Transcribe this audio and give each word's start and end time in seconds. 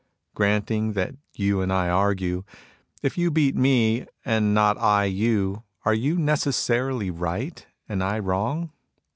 Granting 0.33 0.93
that 0.93 1.13
you 1.35 1.61
and 1.61 1.71
I 1.71 1.87
argue. 1.87 2.43
If 3.03 3.19
you 3.19 3.29
beat 3.29 3.55
me, 3.55 4.07
and 4.25 4.51
not 4.51 4.75
I 4.79 5.03
you, 5.05 5.61
are 5.85 5.93
you 5.93 6.17
necessarily 6.17 7.11
right 7.11 7.63
and 7.87 8.03
I 8.03 8.17
wrong 8.17 8.71